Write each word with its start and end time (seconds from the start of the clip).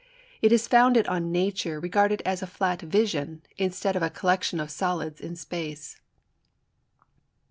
It 0.41 0.51
is 0.51 0.67
founded 0.67 1.05
on 1.05 1.31
nature 1.31 1.79
regarded 1.79 2.23
as 2.25 2.41
a 2.41 2.47
flat 2.47 2.81
vision, 2.81 3.43
instead 3.59 3.95
of 3.95 4.01
a 4.01 4.09
collection 4.09 4.59
of 4.59 4.71
solids 4.71 5.21
in 5.21 5.35
space. 5.35 6.01